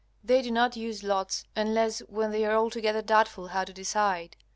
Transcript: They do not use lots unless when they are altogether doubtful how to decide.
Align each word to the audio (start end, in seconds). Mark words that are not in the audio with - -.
They 0.23 0.41
do 0.41 0.49
not 0.49 0.75
use 0.75 1.03
lots 1.03 1.43
unless 1.55 1.99
when 2.09 2.31
they 2.31 2.43
are 2.43 2.55
altogether 2.55 3.03
doubtful 3.03 3.49
how 3.49 3.65
to 3.65 3.71
decide. 3.71 4.35